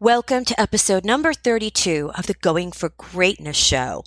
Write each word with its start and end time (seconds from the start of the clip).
Welcome 0.00 0.44
to 0.44 0.60
episode 0.60 1.04
number 1.04 1.32
32 1.32 2.12
of 2.16 2.28
the 2.28 2.34
Going 2.34 2.70
for 2.70 2.90
Greatness 2.90 3.56
show. 3.56 4.04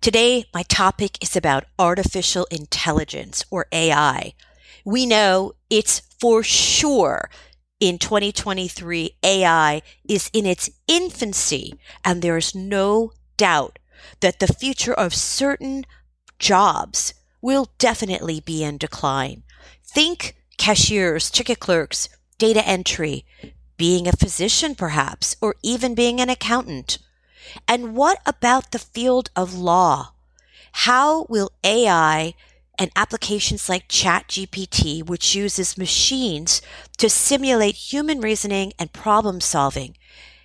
Today, 0.00 0.44
my 0.54 0.62
topic 0.62 1.20
is 1.20 1.34
about 1.34 1.64
artificial 1.80 2.46
intelligence 2.52 3.44
or 3.50 3.66
AI. 3.72 4.34
We 4.84 5.04
know 5.04 5.54
it's 5.68 6.02
for 6.20 6.44
sure 6.44 7.28
in 7.80 7.98
2023, 7.98 9.16
AI 9.24 9.82
is 10.08 10.30
in 10.32 10.46
its 10.46 10.70
infancy, 10.86 11.74
and 12.04 12.22
there 12.22 12.36
is 12.36 12.54
no 12.54 13.10
doubt 13.36 13.80
that 14.20 14.38
the 14.38 14.46
future 14.46 14.94
of 14.94 15.12
certain 15.12 15.84
jobs 16.38 17.14
will 17.40 17.66
definitely 17.78 18.38
be 18.38 18.62
in 18.62 18.78
decline. 18.78 19.42
Think 19.84 20.36
cashiers, 20.56 21.32
ticket 21.32 21.58
clerks, 21.58 22.08
data 22.38 22.64
entry, 22.64 23.24
being 23.82 24.06
a 24.06 24.12
physician 24.12 24.76
perhaps, 24.76 25.34
or 25.40 25.56
even 25.60 25.92
being 25.92 26.20
an 26.20 26.30
accountant. 26.30 26.98
And 27.66 27.96
what 27.96 28.20
about 28.24 28.70
the 28.70 28.78
field 28.78 29.28
of 29.34 29.58
law? 29.58 30.12
How 30.86 31.24
will 31.28 31.50
AI 31.64 32.34
and 32.78 32.92
applications 32.94 33.68
like 33.68 33.88
ChatGPT, 33.88 35.04
which 35.04 35.34
uses 35.34 35.76
machines 35.76 36.62
to 36.98 37.10
simulate 37.10 37.74
human 37.74 38.20
reasoning 38.20 38.72
and 38.78 38.92
problem 38.92 39.40
solving, 39.40 39.96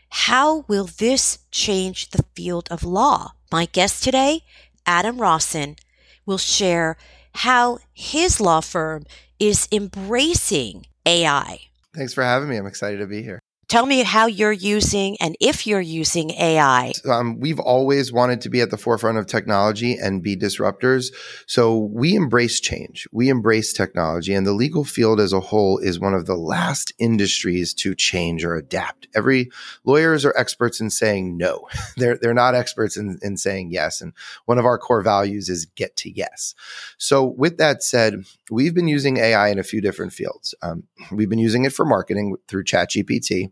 how 0.10 0.66
will 0.68 0.86
this 0.86 1.38
change 1.52 2.10
the 2.10 2.26
field 2.36 2.68
of 2.72 2.84
law? 2.84 3.34
My 3.52 3.66
guest 3.66 4.04
today, 4.04 4.46
Adam 4.88 5.20
Rossen, 5.20 5.78
will 6.26 6.40
share 6.40 6.98
how 7.46 7.78
his 7.94 8.42
law 8.42 8.62
firm 8.62 9.06
is 9.38 9.68
embracing 9.72 10.88
AI. 11.06 11.68
Thanks 11.98 12.14
for 12.14 12.24
having 12.24 12.48
me. 12.48 12.58
I'm 12.58 12.68
excited 12.68 13.00
to 13.00 13.08
be 13.08 13.24
here. 13.24 13.42
Tell 13.68 13.86
me 13.86 14.04
how 14.04 14.28
you're 14.28 14.54
using 14.54 15.18
and 15.20 15.36
if 15.42 15.68
you're 15.68 15.82
using 15.82 16.32
AI. 16.32 16.94
Um, 17.10 17.38
we've 17.38 17.60
always 17.60 18.14
wanted 18.14 18.40
to 18.42 18.50
be 18.50 18.62
at 18.62 18.72
the 18.72 18.78
forefront 18.78 19.18
of 19.18 19.28
technology 19.28 19.96
and 19.96 20.24
be 20.24 20.38
disruptors. 20.38 21.14
So 21.48 21.78
we 21.78 22.16
embrace 22.16 22.62
change. 22.62 23.10
We 23.12 23.28
embrace 23.28 23.74
technology 23.74 24.34
and 24.34 24.48
the 24.48 24.54
legal 24.54 24.86
field 24.86 25.20
as 25.20 25.34
a 25.34 25.42
whole 25.42 25.80
is 25.80 26.00
one 26.00 26.14
of 26.14 26.28
the 26.28 26.38
last 26.38 26.94
industries 26.98 27.74
to 27.74 27.94
change 27.94 28.46
or 28.46 28.56
adapt. 28.56 29.10
Every 29.14 29.50
lawyers 29.84 30.24
are 30.24 30.38
experts 30.38 30.80
in 30.80 30.90
saying 30.90 31.36
no. 31.36 31.68
they're, 31.98 32.18
they're 32.18 32.34
not 32.34 32.56
experts 32.56 32.96
in, 32.96 33.20
in 33.22 33.36
saying 33.36 33.72
yes. 33.72 34.00
And 34.00 34.14
one 34.46 34.60
of 34.60 34.66
our 34.66 34.78
core 34.78 35.02
values 35.02 35.50
is 35.50 35.66
get 35.66 35.98
to 35.98 36.10
yes. 36.10 36.56
So 36.98 37.26
with 37.26 37.58
that 37.58 37.84
said, 37.84 38.24
we've 38.50 38.74
been 38.74 38.88
using 38.88 39.18
AI 39.18 39.50
in 39.50 39.60
a 39.60 39.64
few 39.64 39.82
different 39.82 40.14
fields. 40.14 40.56
Um, 40.62 40.84
we've 41.12 41.30
been 41.30 41.38
using 41.38 41.66
it 41.66 41.74
for 41.74 41.84
marketing 41.84 42.38
through 42.48 42.64
ChatGPT. 42.64 43.52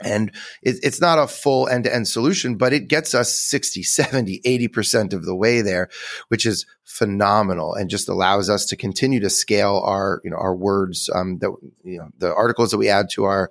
And 0.00 0.30
it, 0.62 0.76
it's 0.82 1.00
not 1.00 1.18
a 1.18 1.26
full 1.26 1.68
end 1.68 1.84
to 1.84 1.94
end 1.94 2.08
solution, 2.08 2.56
but 2.56 2.72
it 2.72 2.88
gets 2.88 3.14
us 3.14 3.38
60, 3.38 3.82
70, 3.82 4.40
80% 4.44 5.12
of 5.12 5.24
the 5.24 5.36
way 5.36 5.60
there, 5.60 5.88
which 6.28 6.46
is 6.46 6.66
phenomenal 6.84 7.74
and 7.74 7.90
just 7.90 8.08
allows 8.08 8.50
us 8.50 8.66
to 8.66 8.76
continue 8.76 9.20
to 9.20 9.30
scale 9.30 9.82
our, 9.84 10.20
you 10.24 10.30
know, 10.30 10.36
our 10.36 10.54
words, 10.54 11.08
um, 11.14 11.38
that, 11.38 11.54
you 11.84 11.98
know, 11.98 12.08
the 12.18 12.34
articles 12.34 12.70
that 12.70 12.78
we 12.78 12.88
add 12.88 13.08
to 13.10 13.24
our, 13.24 13.50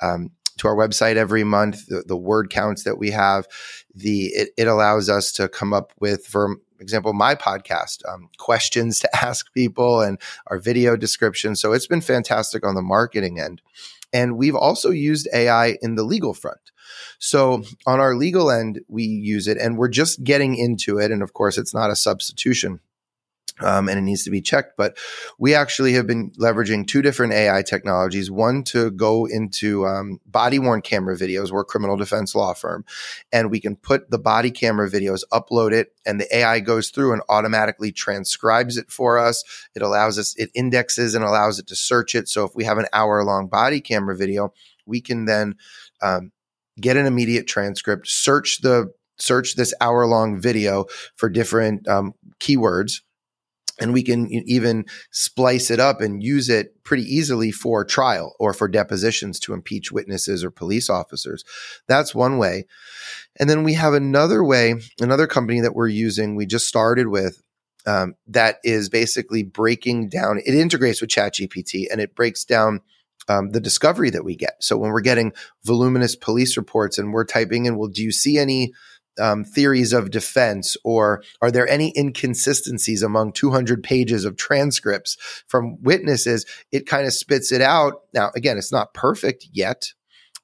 um, 0.00 0.30
to 0.58 0.68
our 0.68 0.76
website 0.76 1.16
every 1.16 1.44
month, 1.44 1.86
the, 1.86 2.02
the 2.06 2.16
word 2.16 2.50
counts 2.50 2.84
that 2.84 2.98
we 2.98 3.10
have, 3.10 3.46
the, 3.94 4.26
it, 4.26 4.50
it 4.56 4.68
allows 4.68 5.08
us 5.08 5.32
to 5.32 5.48
come 5.48 5.72
up 5.72 5.92
with, 6.00 6.26
for 6.26 6.56
example, 6.80 7.12
my 7.12 7.34
podcast, 7.34 8.02
um, 8.08 8.28
questions 8.38 9.00
to 9.00 9.16
ask 9.24 9.52
people 9.54 10.00
and 10.00 10.20
our 10.48 10.58
video 10.58 10.96
description. 10.96 11.56
So 11.56 11.72
it's 11.72 11.86
been 11.86 12.00
fantastic 12.00 12.66
on 12.66 12.74
the 12.74 12.82
marketing 12.82 13.40
end. 13.40 13.62
And 14.12 14.36
we've 14.36 14.54
also 14.54 14.90
used 14.90 15.28
AI 15.32 15.78
in 15.80 15.94
the 15.94 16.04
legal 16.04 16.34
front. 16.34 16.60
So 17.18 17.64
on 17.86 18.00
our 18.00 18.14
legal 18.14 18.50
end, 18.50 18.80
we 18.88 19.04
use 19.04 19.46
it 19.46 19.56
and 19.58 19.78
we're 19.78 19.88
just 19.88 20.22
getting 20.24 20.56
into 20.56 20.98
it. 20.98 21.10
And 21.10 21.22
of 21.22 21.32
course, 21.32 21.56
it's 21.56 21.74
not 21.74 21.90
a 21.90 21.96
substitution 21.96 22.80
um, 23.64 23.88
and 23.88 23.98
it 23.98 24.02
needs 24.02 24.24
to 24.24 24.30
be 24.30 24.40
checked. 24.40 24.76
But 24.76 24.96
we 25.38 25.54
actually 25.54 25.92
have 25.94 26.06
been 26.06 26.30
leveraging 26.32 26.86
two 26.86 27.02
different 27.02 27.32
AI 27.32 27.62
technologies. 27.62 28.30
One 28.30 28.62
to 28.64 28.90
go 28.90 29.26
into 29.26 29.86
um, 29.86 30.20
body 30.26 30.58
worn 30.58 30.82
camera 30.82 31.16
videos. 31.16 31.50
We're 31.50 31.60
a 31.60 31.64
criminal 31.64 31.96
defense 31.96 32.34
law 32.34 32.54
firm, 32.54 32.84
and 33.32 33.50
we 33.50 33.60
can 33.60 33.76
put 33.76 34.10
the 34.10 34.18
body 34.18 34.50
camera 34.50 34.90
videos, 34.90 35.22
upload 35.32 35.72
it, 35.72 35.94
and 36.06 36.20
the 36.20 36.36
AI 36.36 36.60
goes 36.60 36.90
through 36.90 37.12
and 37.12 37.22
automatically 37.28 37.92
transcribes 37.92 38.76
it 38.76 38.90
for 38.90 39.18
us. 39.18 39.44
It 39.74 39.82
allows 39.82 40.18
us, 40.18 40.34
it 40.36 40.50
indexes 40.54 41.14
and 41.14 41.24
allows 41.24 41.58
it 41.58 41.66
to 41.68 41.76
search 41.76 42.14
it. 42.14 42.28
So 42.28 42.44
if 42.44 42.54
we 42.54 42.64
have 42.64 42.78
an 42.78 42.86
hour 42.92 43.22
long 43.24 43.48
body 43.48 43.80
camera 43.80 44.16
video, 44.16 44.52
we 44.86 45.00
can 45.00 45.26
then 45.26 45.56
um, 46.02 46.32
get 46.80 46.96
an 46.96 47.06
immediate 47.06 47.46
transcript, 47.46 48.08
search 48.08 48.60
the 48.62 48.92
search 49.18 49.54
this 49.54 49.72
hour 49.80 50.06
long 50.06 50.40
video 50.40 50.86
for 51.16 51.28
different 51.28 51.86
um, 51.86 52.14
keywords 52.40 53.02
and 53.80 53.92
we 53.92 54.02
can 54.02 54.30
even 54.30 54.84
splice 55.10 55.70
it 55.70 55.80
up 55.80 56.00
and 56.00 56.22
use 56.22 56.48
it 56.48 56.82
pretty 56.84 57.04
easily 57.04 57.50
for 57.50 57.84
trial 57.84 58.34
or 58.38 58.52
for 58.52 58.68
depositions 58.68 59.40
to 59.40 59.54
impeach 59.54 59.90
witnesses 59.90 60.44
or 60.44 60.50
police 60.50 60.90
officers. 60.90 61.44
That's 61.88 62.14
one 62.14 62.38
way. 62.38 62.66
And 63.38 63.48
then 63.48 63.64
we 63.64 63.74
have 63.74 63.94
another 63.94 64.44
way, 64.44 64.74
another 65.00 65.26
company 65.26 65.60
that 65.60 65.74
we're 65.74 65.88
using, 65.88 66.36
we 66.36 66.46
just 66.46 66.66
started 66.66 67.08
with. 67.08 67.42
Um, 67.84 68.14
that 68.28 68.58
is 68.62 68.88
basically 68.88 69.42
breaking 69.42 70.08
down. 70.08 70.38
It 70.38 70.54
integrates 70.54 71.00
with 71.00 71.10
ChatGPT 71.10 71.86
and 71.90 72.00
it 72.00 72.14
breaks 72.14 72.44
down 72.44 72.80
um, 73.28 73.50
the 73.50 73.60
discovery 73.60 74.10
that 74.10 74.24
we 74.24 74.36
get. 74.36 74.54
So 74.60 74.76
when 74.76 74.92
we're 74.92 75.00
getting 75.00 75.32
voluminous 75.64 76.14
police 76.14 76.56
reports 76.56 76.98
and 76.98 77.12
we're 77.12 77.24
typing 77.24 77.66
in, 77.66 77.76
well, 77.76 77.88
do 77.88 78.02
you 78.02 78.12
see 78.12 78.38
any 78.38 78.72
um, 79.20 79.44
theories 79.44 79.92
of 79.92 80.10
defense, 80.10 80.76
or 80.84 81.22
are 81.40 81.50
there 81.50 81.68
any 81.68 81.92
inconsistencies 81.96 83.02
among 83.02 83.32
200 83.32 83.82
pages 83.82 84.24
of 84.24 84.36
transcripts 84.36 85.16
from 85.48 85.82
witnesses? 85.82 86.46
It 86.70 86.86
kind 86.86 87.06
of 87.06 87.12
spits 87.12 87.52
it 87.52 87.60
out. 87.60 88.02
Now, 88.14 88.30
again, 88.34 88.58
it's 88.58 88.72
not 88.72 88.94
perfect 88.94 89.48
yet, 89.52 89.92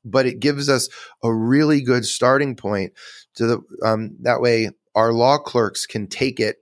but 0.04 0.26
it 0.26 0.40
gives 0.40 0.68
us 0.68 0.88
a 1.22 1.32
really 1.32 1.80
good 1.80 2.04
starting 2.04 2.56
point 2.56 2.92
to 3.34 3.46
the 3.46 3.58
um, 3.82 4.16
that 4.22 4.40
way 4.40 4.70
our 4.94 5.12
law 5.12 5.38
clerks 5.38 5.86
can 5.86 6.06
take 6.06 6.40
it 6.40 6.56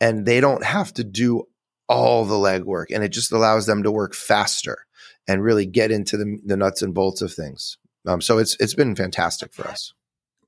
and 0.00 0.26
they 0.26 0.40
don't 0.40 0.64
have 0.64 0.92
to 0.94 1.04
do 1.04 1.44
all 1.88 2.24
the 2.24 2.34
legwork, 2.34 2.86
and 2.90 3.02
it 3.02 3.08
just 3.08 3.32
allows 3.32 3.66
them 3.66 3.82
to 3.82 3.90
work 3.90 4.14
faster 4.14 4.86
and 5.26 5.42
really 5.42 5.66
get 5.66 5.90
into 5.90 6.16
the, 6.16 6.38
the 6.44 6.56
nuts 6.56 6.82
and 6.82 6.94
bolts 6.94 7.22
of 7.22 7.32
things. 7.32 7.78
Um, 8.06 8.20
so 8.20 8.38
it's 8.38 8.56
it's 8.60 8.74
been 8.74 8.94
fantastic 8.94 9.52
for 9.52 9.66
us. 9.66 9.92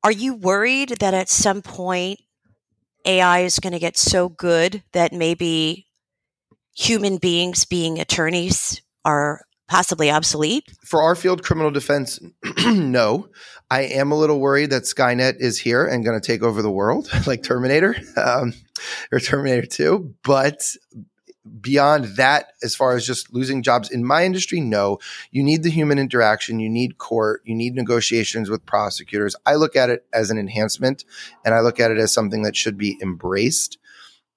Are 0.03 0.13
you 0.13 0.35
worried 0.35 0.97
that 1.01 1.15
at 1.15 1.29
some 1.29 1.61
point 1.63 2.21
AI 3.05 3.41
is 3.41 3.59
going 3.59 3.73
to 3.73 3.79
get 3.79 3.99
so 3.99 4.29
good 4.29 4.83
that 4.93 5.13
maybe 5.13 5.87
human 6.75 7.19
beings 7.19 7.65
being 7.65 8.01
attorneys 8.01 8.81
are 9.05 9.43
possibly 9.69 10.11
obsolete? 10.11 10.65
For 10.85 11.03
our 11.03 11.15
field, 11.15 11.43
criminal 11.43 11.71
defense, 11.71 12.19
no. 12.65 13.29
I 13.71 13.83
am 13.83 14.11
a 14.11 14.19
little 14.19 14.41
worried 14.41 14.71
that 14.71 14.83
Skynet 14.83 15.37
is 15.39 15.59
here 15.59 15.87
and 15.87 16.05
going 16.05 16.19
to 16.19 16.27
take 16.27 16.43
over 16.43 16.63
the 16.63 16.71
world, 16.71 17.09
like 17.27 17.43
Terminator 17.43 17.95
um, 18.17 18.55
or 19.13 19.21
Terminator 19.21 19.67
2. 19.67 20.15
But 20.25 20.63
beyond 21.61 22.17
that, 22.17 22.53
as 22.63 22.77
far 22.77 22.95
as 22.95 23.07
just 23.07 23.33
losing 23.33 23.63
jobs 23.63 23.91
in 23.91 24.05
my 24.05 24.25
industry, 24.25 24.61
no. 24.61 24.99
You 25.31 25.43
need 25.43 25.63
the 25.63 25.71
human 25.71 25.99
interaction. 25.99 26.61
You 26.61 26.69
need 26.69 26.99
court. 26.99 27.43
You 27.45 27.55
need 27.55 27.75
negotiations 27.75 28.51
with 28.51 28.67
prosecutors. 28.67 29.35
I 29.47 29.55
look 29.55 29.77
at 29.77 29.91
it 29.91 30.05
as 30.13 30.31
an 30.31 30.39
enhancement 30.39 31.05
and 31.45 31.55
I 31.55 31.61
look 31.61 31.81
at 31.81 31.91
it 31.91 31.99
as 31.99 32.13
something 32.13 32.43
that 32.43 32.57
should 32.57 32.77
be 32.77 32.99
embraced. 33.03 33.79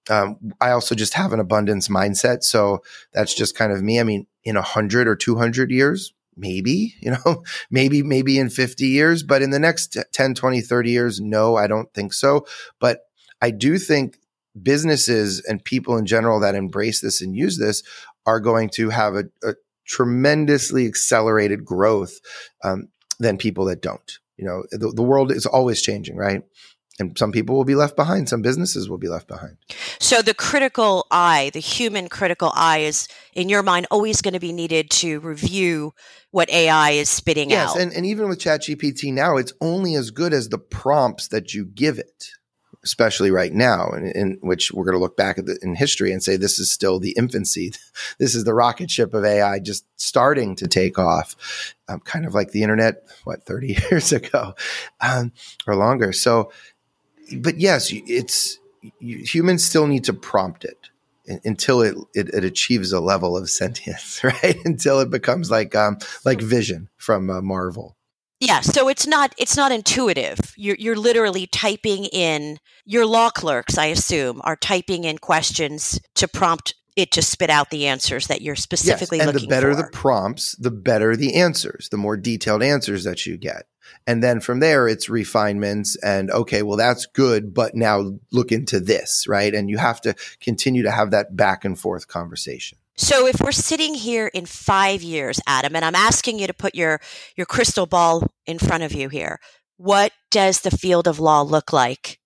Um, 0.10 0.54
I 0.60 0.72
also 0.72 0.96
just 0.96 1.14
have 1.14 1.34
an 1.34 1.40
abundance 1.40 1.88
mindset. 1.88 2.44
So 2.44 2.84
that's 3.14 3.34
just 3.34 3.56
kind 3.56 3.72
of 3.72 3.82
me. 3.82 4.00
I 4.00 4.04
mean, 4.04 4.28
in 4.44 4.58
a 4.58 4.62
hundred 4.62 5.08
or 5.08 5.16
200 5.16 5.72
years, 5.72 6.14
maybe, 6.36 6.96
you 7.00 7.12
know, 7.12 7.44
maybe, 7.72 8.04
maybe 8.04 8.40
in 8.40 8.50
50 8.50 8.86
years, 8.86 9.24
but 9.24 9.42
in 9.42 9.52
the 9.52 9.60
next 9.60 9.98
10, 10.12 10.36
20, 10.36 10.62
30 10.62 10.92
years, 10.92 11.22
no, 11.22 11.56
I 11.56 11.68
don't 11.68 11.94
think 11.94 12.14
so. 12.14 12.46
But 12.80 13.08
I 13.42 13.52
do 13.52 13.78
think 13.78 14.18
businesses 14.62 15.44
and 15.46 15.64
people 15.64 15.98
in 15.98 16.06
general 16.06 16.40
that 16.40 16.56
embrace 16.56 17.02
this 17.02 17.22
and 17.22 17.36
use 17.36 17.58
this 17.58 17.84
are 18.26 18.40
going 18.40 18.70
to 18.70 18.90
have 18.90 19.16
a, 19.16 19.26
a 19.44 19.54
tremendously 19.86 20.86
accelerated 20.86 21.66
growth 21.66 22.20
um, 22.64 22.88
than 23.20 23.38
people 23.38 23.66
that 23.66 23.82
don't. 23.82 24.20
You 24.38 24.46
know, 24.46 24.64
the, 24.72 24.92
the 24.92 25.04
world 25.04 25.32
is 25.32 25.46
always 25.46 25.82
changing, 25.82 26.18
right? 26.18 26.44
and 27.00 27.18
some 27.18 27.32
people 27.32 27.56
will 27.56 27.66
be 27.66 27.76
left 27.76 27.96
behind 27.96 28.30
some 28.30 28.42
businesses 28.42 28.90
will 28.90 28.98
be 28.98 29.08
left 29.08 29.28
behind 29.28 29.58
so 30.00 30.22
the 30.22 30.34
critical 30.34 31.08
eye 31.12 31.50
the 31.54 31.60
human 31.60 32.08
critical 32.08 32.52
eye 32.56 32.80
is 32.80 33.08
in 33.34 33.50
your 33.50 33.64
mind 33.64 33.88
always 33.90 34.22
going 34.22 34.34
to 34.34 34.40
be 34.40 34.54
needed 34.54 34.90
to 34.90 35.20
review 35.22 35.94
what 36.32 36.50
ai 36.50 36.92
is 36.92 37.10
spitting 37.10 37.50
yes, 37.50 37.72
out 37.72 37.80
and, 37.80 37.92
and 37.94 38.06
even 38.06 38.28
with 38.28 38.40
chat 38.40 38.62
gpt 38.62 39.12
now 39.14 39.38
it's 39.38 39.54
only 39.62 39.96
as 39.96 40.12
good 40.12 40.34
as 40.34 40.50
the 40.50 40.58
prompts 40.58 41.30
that 41.30 41.54
you 41.54 41.66
give 41.66 41.98
it 41.98 42.28
especially 42.84 43.32
right 43.32 43.54
now, 43.54 43.90
in, 43.92 44.06
in 44.08 44.38
which 44.42 44.72
we're 44.72 44.84
going 44.84 44.96
to 44.96 45.02
look 45.02 45.16
back 45.16 45.38
at 45.38 45.46
the, 45.46 45.58
in 45.62 45.76
history 45.76 46.12
and 46.12 46.22
say 46.22 46.36
this 46.36 46.60
is 46.60 46.72
still 46.72 47.00
the 47.00 47.14
infancy. 47.18 47.74
this 48.20 48.36
is 48.36 48.44
the 48.44 48.54
rocket 48.54 48.92
ship 48.92 49.14
of 49.14 49.24
AI 49.24 49.60
just 49.60 49.86
starting 49.96 50.56
to 50.56 50.68
take 50.68 51.00
off, 51.00 51.76
um, 51.88 52.00
kind 52.02 52.26
of 52.26 52.34
like 52.34 52.52
the 52.52 52.64
internet, 52.64 53.04
what, 53.24 53.44
30 53.44 53.80
years 53.92 54.12
ago 54.12 54.56
um, 55.02 55.32
or 55.66 55.76
longer. 55.76 56.12
So, 56.12 56.52
but 57.38 57.60
yes, 57.60 57.92
it's 57.92 58.60
humans 59.00 59.64
still 59.64 59.88
need 59.88 60.04
to 60.04 60.14
prompt 60.14 60.66
it 60.66 60.90
until 61.46 61.82
it, 61.82 61.96
it, 62.14 62.30
it, 62.34 62.44
achieves 62.44 62.92
a 62.92 63.00
level 63.00 63.38
of 63.38 63.50
sentience, 63.50 64.22
right? 64.24 64.58
until 64.66 65.00
it 65.00 65.10
becomes 65.10 65.50
like 65.50 65.74
um, 65.76 65.98
like 66.26 66.42
Vision 66.42 66.90
from 66.98 67.30
uh, 67.30 67.42
Marvel. 67.42 67.96
Yeah, 68.44 68.60
so 68.60 68.90
it's 68.90 69.08
not 69.08 69.34
it's 69.38 69.56
not 69.56 69.72
intuitive. 69.72 70.38
You're 70.58 70.76
you're 70.78 70.98
literally 70.98 71.48
typing 71.48 72.06
in 72.06 72.60
your 72.84 73.06
law 73.06 73.30
clerks, 73.30 73.78
I 73.78 73.86
assume, 73.86 74.42
are 74.44 74.58
typing 74.58 75.06
in 75.06 75.18
questions 75.18 75.98
to 76.16 76.28
prompt 76.28 76.76
it 76.98 77.12
to 77.14 77.22
spit 77.22 77.50
out 77.50 77.70
the 77.70 77.88
answers 77.88 78.28
that 78.28 78.42
you're 78.42 78.58
specifically 78.58 79.20
yes, 79.20 79.28
and 79.28 79.34
looking 79.34 79.50
the 79.50 79.56
better 79.56 79.74
for. 79.74 79.84
the 79.84 79.90
prompts, 79.94 80.56
the 80.58 80.72
better 80.72 81.16
the 81.16 81.36
answers, 81.36 81.88
the 81.90 81.98
more 81.98 82.18
detailed 82.18 82.62
answers 82.62 83.06
that 83.06 83.26
you 83.26 83.38
get. 83.38 83.64
And 84.06 84.22
then 84.22 84.42
from 84.42 84.60
there, 84.60 84.90
it's 84.90 85.10
refinements 85.10 85.96
and 86.04 86.30
okay, 86.30 86.64
well, 86.64 86.78
that's 86.78 87.06
good, 87.06 87.54
but 87.54 87.76
now 87.76 88.20
look 88.32 88.52
into 88.52 88.82
this, 88.82 89.26
right? 89.26 89.56
And 89.56 89.70
you 89.70 89.78
have 89.78 90.02
to 90.02 90.16
continue 90.42 90.84
to 90.84 90.92
have 90.92 91.12
that 91.12 91.36
back 91.36 91.64
and 91.64 91.80
forth 91.80 92.10
conversation. 92.10 92.78
So 92.96 93.26
if 93.26 93.42
we're 93.42 93.52
sitting 93.52 93.96
here 93.96 94.28
in 94.28 94.46
five 94.46 95.02
years, 95.02 95.40
Adam, 95.48 95.76
and 95.76 95.84
I'm 95.84 95.96
asking 95.96 96.38
you 96.38 96.48
to 96.48 96.54
put 96.54 96.76
your, 96.76 97.02
your 97.36 97.48
crystal 97.48 97.88
ball 97.88 98.28
in 98.46 98.60
front 98.60 98.84
of 98.84 98.94
you 98.94 99.10
here, 99.10 99.40
what 99.78 100.12
does 100.30 100.62
the 100.62 100.72
field 100.72 101.08
of 101.08 101.20
law 101.20 101.42
look 101.42 101.74
like? 101.74 102.20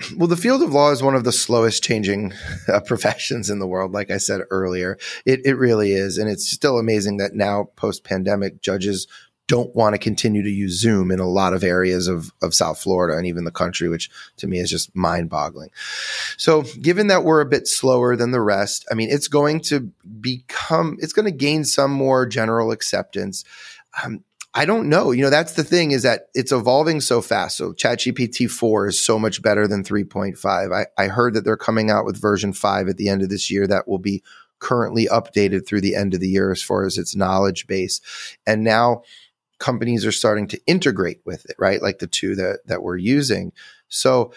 Well, 0.16 0.26
the 0.26 0.36
field 0.36 0.60
of 0.62 0.72
law 0.72 0.90
is 0.90 1.04
one 1.04 1.14
of 1.14 1.22
the 1.22 1.30
slowest 1.30 1.84
changing 1.84 2.32
uh, 2.66 2.80
professions 2.80 3.48
in 3.48 3.60
the 3.60 3.66
world. 3.66 3.92
Like 3.92 4.10
I 4.10 4.16
said 4.16 4.40
earlier, 4.50 4.98
it, 5.24 5.40
it 5.44 5.56
really 5.56 5.92
is. 5.92 6.18
And 6.18 6.28
it's 6.28 6.50
still 6.50 6.78
amazing 6.78 7.18
that 7.18 7.34
now 7.34 7.68
post 7.76 8.02
pandemic 8.02 8.60
judges 8.60 9.06
don't 9.46 9.74
want 9.74 9.94
to 9.94 9.98
continue 9.98 10.42
to 10.42 10.50
use 10.50 10.80
Zoom 10.80 11.10
in 11.10 11.20
a 11.20 11.28
lot 11.28 11.52
of 11.52 11.62
areas 11.62 12.08
of, 12.08 12.32
of 12.42 12.54
South 12.54 12.80
Florida 12.80 13.16
and 13.16 13.26
even 13.26 13.44
the 13.44 13.50
country, 13.50 13.88
which 13.88 14.10
to 14.38 14.46
me 14.46 14.58
is 14.58 14.70
just 14.70 14.94
mind 14.96 15.28
boggling. 15.28 15.70
So 16.38 16.62
given 16.80 17.08
that 17.08 17.24
we're 17.24 17.40
a 17.40 17.46
bit 17.46 17.68
slower 17.68 18.16
than 18.16 18.30
the 18.30 18.40
rest, 18.40 18.86
I 18.90 18.94
mean, 18.94 19.10
it's 19.10 19.28
going 19.28 19.60
to 19.62 19.92
become, 20.20 20.96
it's 21.00 21.12
going 21.12 21.26
to 21.26 21.36
gain 21.36 21.64
some 21.64 21.90
more 21.90 22.26
general 22.26 22.70
acceptance. 22.70 23.44
Um, 24.02 24.24
I 24.56 24.66
don't 24.66 24.88
know. 24.88 25.10
You 25.10 25.24
know, 25.24 25.30
that's 25.30 25.54
the 25.54 25.64
thing 25.64 25.90
is 25.90 26.04
that 26.04 26.28
it's 26.32 26.52
evolving 26.52 27.00
so 27.00 27.20
fast. 27.20 27.56
So 27.56 27.72
ChatGPT 27.72 28.48
4 28.48 28.86
is 28.86 29.00
so 29.00 29.18
much 29.18 29.42
better 29.42 29.66
than 29.66 29.82
3.5. 29.82 30.72
I, 30.72 30.86
I 30.96 31.08
heard 31.08 31.34
that 31.34 31.44
they're 31.44 31.56
coming 31.56 31.90
out 31.90 32.04
with 32.04 32.20
version 32.20 32.52
5 32.52 32.88
at 32.88 32.96
the 32.96 33.08
end 33.08 33.22
of 33.22 33.30
this 33.30 33.50
year 33.50 33.66
that 33.66 33.88
will 33.88 33.98
be 33.98 34.22
currently 34.60 35.06
updated 35.06 35.66
through 35.66 35.80
the 35.80 35.96
end 35.96 36.14
of 36.14 36.20
the 36.20 36.28
year 36.28 36.52
as 36.52 36.62
far 36.62 36.86
as 36.86 36.96
its 36.96 37.16
knowledge 37.16 37.66
base. 37.66 38.00
And 38.46 38.62
now 38.62 39.02
companies 39.58 40.04
are 40.04 40.12
starting 40.12 40.46
to 40.48 40.60
integrate 40.66 41.20
with 41.24 41.44
it, 41.46 41.56
right? 41.58 41.82
Like 41.82 41.98
the 41.98 42.06
two 42.06 42.34
that, 42.36 42.60
that 42.66 42.82
we're 42.82 42.96
using. 42.96 43.52
So 43.88 44.32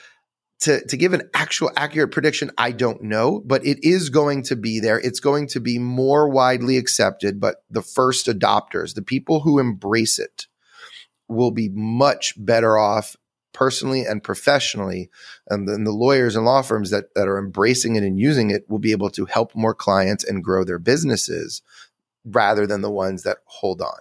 to, 0.61 0.85
to 0.87 0.97
give 0.97 1.13
an 1.13 1.29
actual 1.33 1.71
accurate 1.75 2.11
prediction, 2.11 2.51
I 2.57 2.71
don't 2.71 3.03
know, 3.03 3.41
but 3.45 3.65
it 3.65 3.83
is 3.83 4.09
going 4.09 4.43
to 4.43 4.55
be 4.55 4.79
there. 4.79 4.99
It's 4.99 5.19
going 5.19 5.47
to 5.49 5.59
be 5.59 5.77
more 5.77 6.29
widely 6.29 6.77
accepted, 6.77 7.39
but 7.39 7.63
the 7.69 7.81
first 7.81 8.27
adopters, 8.27 8.95
the 8.95 9.01
people 9.01 9.41
who 9.41 9.59
embrace 9.59 10.17
it, 10.17 10.47
will 11.27 11.51
be 11.51 11.69
much 11.69 12.33
better 12.37 12.77
off 12.77 13.15
personally 13.53 14.05
and 14.05 14.23
professionally. 14.23 15.09
And 15.49 15.67
then 15.67 15.83
the 15.83 15.91
lawyers 15.91 16.35
and 16.35 16.45
law 16.45 16.61
firms 16.61 16.89
that, 16.91 17.13
that 17.15 17.27
are 17.27 17.39
embracing 17.39 17.95
it 17.95 18.03
and 18.03 18.19
using 18.19 18.49
it 18.49 18.69
will 18.69 18.79
be 18.79 18.91
able 18.91 19.09
to 19.11 19.25
help 19.25 19.55
more 19.55 19.73
clients 19.73 20.23
and 20.23 20.43
grow 20.43 20.63
their 20.63 20.79
businesses 20.79 21.61
rather 22.23 22.67
than 22.67 22.81
the 22.81 22.91
ones 22.91 23.23
that 23.23 23.37
hold 23.45 23.81
on. 23.81 23.99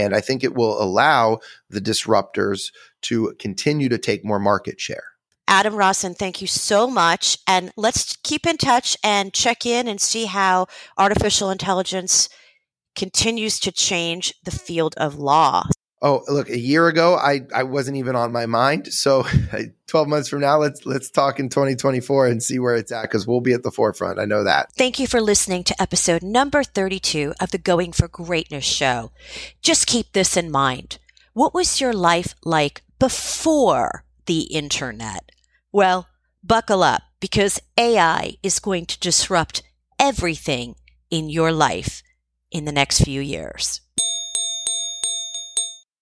And 0.00 0.14
I 0.14 0.20
think 0.20 0.42
it 0.42 0.54
will 0.54 0.80
allow 0.80 1.40
the 1.68 1.80
disruptors 1.80 2.72
to 3.02 3.34
continue 3.38 3.88
to 3.88 3.98
take 3.98 4.24
more 4.24 4.38
market 4.38 4.80
share. 4.80 5.04
Adam 5.46 5.74
Rossen, 5.74 6.16
thank 6.16 6.40
you 6.40 6.46
so 6.46 6.86
much. 6.86 7.38
And 7.46 7.72
let's 7.76 8.16
keep 8.22 8.46
in 8.46 8.56
touch 8.56 8.96
and 9.02 9.32
check 9.32 9.66
in 9.66 9.88
and 9.88 10.00
see 10.00 10.26
how 10.26 10.66
artificial 10.96 11.50
intelligence 11.50 12.28
continues 12.94 13.58
to 13.60 13.72
change 13.72 14.32
the 14.44 14.52
field 14.52 14.94
of 14.96 15.16
law. 15.16 15.64
Oh, 16.02 16.22
look, 16.28 16.48
a 16.48 16.58
year 16.58 16.88
ago, 16.88 17.14
I, 17.14 17.42
I 17.54 17.64
wasn't 17.64 17.98
even 17.98 18.16
on 18.16 18.32
my 18.32 18.46
mind. 18.46 18.92
So 18.92 19.26
12 19.86 20.08
months 20.08 20.28
from 20.28 20.40
now, 20.40 20.58
let's, 20.58 20.86
let's 20.86 21.10
talk 21.10 21.38
in 21.38 21.50
2024 21.50 22.26
and 22.26 22.42
see 22.42 22.58
where 22.58 22.74
it's 22.74 22.90
at 22.90 23.02
because 23.02 23.26
we'll 23.26 23.42
be 23.42 23.52
at 23.52 23.62
the 23.62 23.70
forefront. 23.70 24.18
I 24.18 24.24
know 24.24 24.44
that. 24.44 24.72
Thank 24.72 24.98
you 24.98 25.06
for 25.06 25.20
listening 25.20 25.62
to 25.64 25.82
episode 25.82 26.22
number 26.22 26.64
32 26.64 27.34
of 27.38 27.50
the 27.50 27.58
Going 27.58 27.92
for 27.92 28.08
Greatness 28.08 28.64
show. 28.64 29.12
Just 29.60 29.86
keep 29.86 30.12
this 30.12 30.38
in 30.38 30.50
mind. 30.50 30.98
What 31.34 31.52
was 31.52 31.80
your 31.80 31.92
life 31.92 32.34
like 32.44 32.82
before 32.98 34.04
the 34.24 34.42
internet? 34.42 35.30
Well, 35.70 36.08
buckle 36.42 36.82
up 36.82 37.02
because 37.20 37.60
AI 37.76 38.36
is 38.42 38.58
going 38.58 38.86
to 38.86 38.98
disrupt 39.00 39.62
everything 39.98 40.76
in 41.10 41.28
your 41.28 41.52
life 41.52 42.02
in 42.50 42.64
the 42.64 42.72
next 42.72 43.02
few 43.02 43.20
years. 43.20 43.82